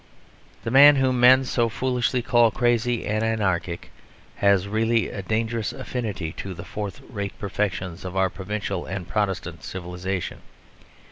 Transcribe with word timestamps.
This 0.63 0.73
man 0.73 0.95
whom 0.95 1.19
men 1.19 1.43
so 1.45 1.69
foolishly 1.69 2.23
call 2.23 2.49
crazy 2.49 3.05
and 3.05 3.23
anarchic 3.23 3.91
has 4.37 4.67
really 4.67 5.09
a 5.09 5.21
dangerous 5.21 5.71
affinity 5.71 6.31
to 6.37 6.55
the 6.55 6.65
fourth 6.65 7.01
rate 7.07 7.37
perfections 7.37 8.03
of 8.03 8.17
our 8.17 8.31
provincial 8.31 8.87
and 8.87 9.07
Protestant 9.07 9.63
civilisation. 9.63 10.41